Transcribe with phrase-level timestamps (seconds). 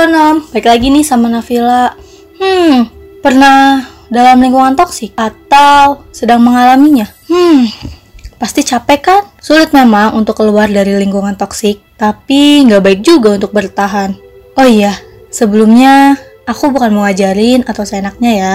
[0.00, 1.92] Hai metronom, balik lagi nih sama Nafila.
[2.40, 2.88] Hmm,
[3.20, 7.04] pernah dalam lingkungan toksik atau sedang mengalaminya?
[7.28, 7.68] Hmm,
[8.40, 9.28] pasti capek kan?
[9.44, 14.16] Sulit memang untuk keluar dari lingkungan toksik, tapi nggak baik juga untuk bertahan.
[14.56, 14.96] Oh iya,
[15.28, 16.16] sebelumnya
[16.48, 18.54] aku bukan mau ngajarin atau seenaknya ya,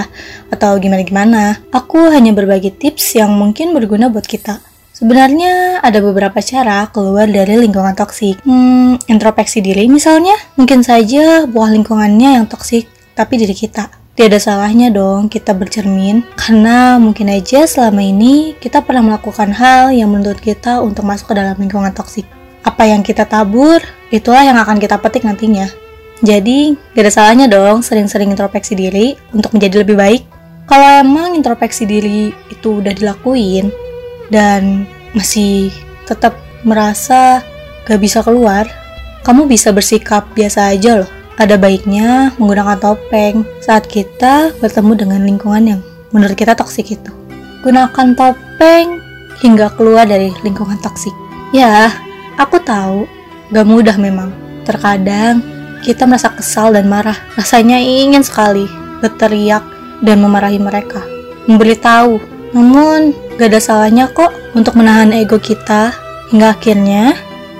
[0.50, 1.62] atau gimana-gimana.
[1.70, 4.66] Aku hanya berbagi tips yang mungkin berguna buat kita.
[4.96, 8.40] Sebenarnya ada beberapa cara keluar dari lingkungan toksik.
[8.48, 10.40] Hmm, introspeksi diri misalnya.
[10.56, 13.92] Mungkin saja bukan lingkungannya yang toksik, tapi diri kita.
[14.16, 20.08] Tidak salahnya dong kita bercermin, karena mungkin aja selama ini kita pernah melakukan hal yang
[20.16, 22.24] menuntut kita untuk masuk ke dalam lingkungan toksik.
[22.64, 23.84] Apa yang kita tabur,
[24.16, 25.68] itulah yang akan kita petik nantinya.
[26.24, 30.24] Jadi, gak ada salahnya dong sering-sering introspeksi diri untuk menjadi lebih baik.
[30.72, 33.68] Kalau emang introspeksi diri itu udah dilakuin,
[34.30, 35.72] dan masih
[36.06, 37.42] tetap merasa
[37.86, 38.66] gak bisa keluar,
[39.22, 41.10] kamu bisa bersikap biasa aja loh.
[41.36, 45.82] Ada baiknya menggunakan topeng saat kita bertemu dengan lingkungan yang
[46.16, 47.12] menurut kita toksik itu.
[47.62, 49.04] Gunakan topeng
[49.44, 51.12] hingga keluar dari lingkungan toksik.
[51.52, 51.92] Ya,
[52.40, 53.04] aku tahu
[53.52, 54.32] gak mudah memang.
[54.64, 55.44] Terkadang
[55.84, 57.18] kita merasa kesal dan marah.
[57.38, 58.66] Rasanya ingin sekali
[59.04, 59.62] berteriak
[60.02, 61.04] dan memarahi mereka.
[61.46, 65.92] Memberitahu namun, gak ada salahnya kok untuk menahan ego kita
[66.32, 67.12] hingga akhirnya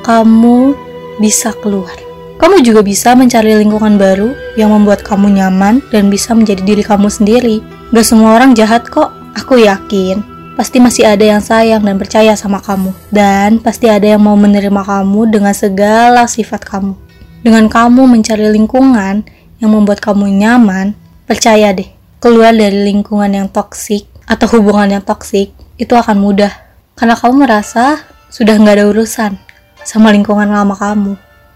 [0.08, 0.72] kamu
[1.20, 1.92] bisa keluar.
[2.40, 7.12] Kamu juga bisa mencari lingkungan baru yang membuat kamu nyaman dan bisa menjadi diri kamu
[7.12, 7.60] sendiri.
[7.92, 10.24] Gak semua orang jahat kok, aku yakin.
[10.56, 12.96] Pasti masih ada yang sayang dan percaya sama kamu.
[13.12, 16.96] Dan pasti ada yang mau menerima kamu dengan segala sifat kamu.
[17.44, 19.28] Dengan kamu mencari lingkungan
[19.60, 20.96] yang membuat kamu nyaman,
[21.28, 21.92] percaya deh,
[22.24, 26.52] keluar dari lingkungan yang toksik atau hubungan yang toksik itu akan mudah
[26.98, 29.38] karena kamu merasa sudah nggak ada urusan
[29.86, 31.14] sama lingkungan lama kamu.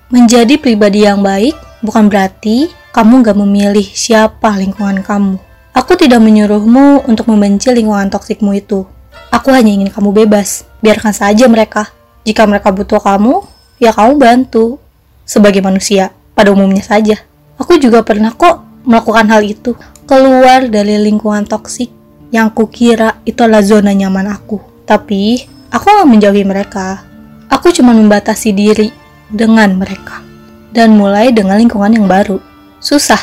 [0.09, 5.37] Menjadi pribadi yang baik bukan berarti kamu nggak memilih siapa lingkungan kamu.
[5.73, 8.85] Aku tidak menyuruhmu untuk membenci lingkungan toksikmu itu.
[9.29, 10.65] Aku hanya ingin kamu bebas.
[10.81, 11.93] Biarkan saja mereka.
[12.25, 13.45] Jika mereka butuh kamu,
[13.77, 14.81] ya kamu bantu.
[15.29, 17.21] Sebagai manusia, pada umumnya saja.
[17.61, 19.77] Aku juga pernah kok melakukan hal itu.
[20.09, 21.98] Keluar dari lingkungan toksik
[22.29, 24.61] yang kukira itu adalah zona nyaman aku.
[24.85, 27.05] Tapi, aku gak menjauhi mereka.
[27.49, 28.93] Aku cuma membatasi diri
[29.29, 30.21] dengan mereka.
[30.69, 32.37] Dan mulai dengan lingkungan yang baru.
[32.77, 33.17] Susah.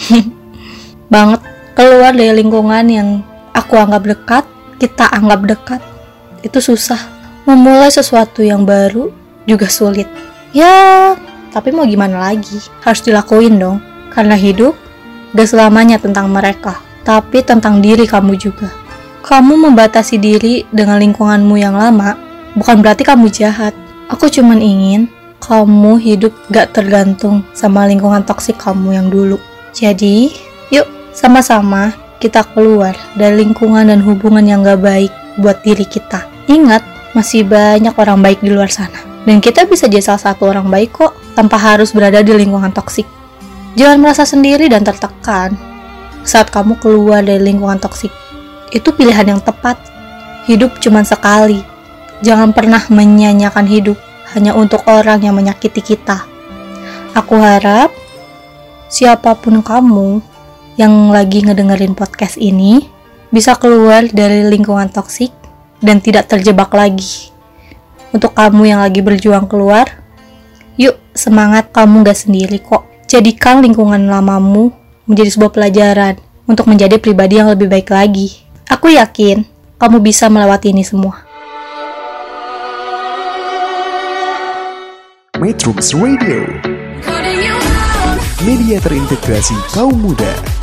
[1.12, 1.40] Banget
[1.76, 3.08] keluar dari lingkungan yang
[3.52, 4.44] aku anggap dekat,
[4.80, 5.80] kita anggap dekat.
[6.40, 7.00] Itu susah.
[7.44, 9.12] Memulai sesuatu yang baru
[9.44, 10.08] juga sulit.
[10.56, 11.16] Ya,
[11.52, 12.56] tapi mau gimana lagi?
[12.80, 13.84] Harus dilakuin dong.
[14.08, 14.72] Karena hidup
[15.36, 18.70] gak selamanya tentang mereka tapi tentang diri kamu juga.
[19.26, 22.14] Kamu membatasi diri dengan lingkunganmu yang lama,
[22.54, 23.74] bukan berarti kamu jahat.
[24.06, 25.10] Aku cuman ingin
[25.42, 29.42] kamu hidup gak tergantung sama lingkungan toksik kamu yang dulu.
[29.74, 30.30] Jadi,
[30.70, 31.90] yuk sama-sama
[32.22, 35.10] kita keluar dari lingkungan dan hubungan yang gak baik
[35.42, 36.30] buat diri kita.
[36.46, 39.02] Ingat, masih banyak orang baik di luar sana.
[39.26, 43.04] Dan kita bisa jadi salah satu orang baik kok, tanpa harus berada di lingkungan toksik.
[43.74, 45.58] Jangan merasa sendiri dan tertekan,
[46.24, 48.12] saat kamu keluar dari lingkungan toksik.
[48.70, 49.80] Itu pilihan yang tepat.
[50.46, 51.62] Hidup cuma sekali.
[52.20, 53.96] Jangan pernah menyanyiakan hidup
[54.36, 56.28] hanya untuk orang yang menyakiti kita.
[57.16, 57.90] Aku harap
[58.86, 60.22] siapa pun kamu
[60.78, 62.86] yang lagi ngedengerin podcast ini
[63.30, 65.30] bisa keluar dari lingkungan toksik
[65.82, 67.30] dan tidak terjebak lagi.
[68.10, 69.86] Untuk kamu yang lagi berjuang keluar,
[70.74, 72.86] yuk semangat kamu gak sendiri kok.
[73.06, 74.79] Jadikan lingkungan lamamu
[75.10, 76.14] menjadi sebuah pelajaran
[76.46, 78.46] untuk menjadi pribadi yang lebih baik lagi.
[78.70, 79.42] Aku yakin
[79.82, 81.26] kamu bisa melewati ini semua.
[85.42, 86.46] Metrums Radio
[88.44, 90.59] Media terintegrasi kaum muda